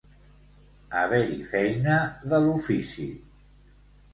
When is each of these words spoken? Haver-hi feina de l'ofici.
Haver-hi 1.01 1.37
feina 1.51 1.99
de 2.33 2.41
l'ofici. 2.47 3.07